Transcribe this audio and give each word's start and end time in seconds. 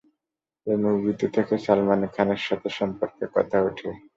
এই 0.67 0.77
মুভিতে 0.83 1.25
থেকে 1.35 1.53
সালমান 1.65 2.01
খানের 2.13 2.41
সাথে 2.47 2.67
সম্পর্কের 2.79 3.29
কথা 3.35 3.57
উঠে। 3.67 3.89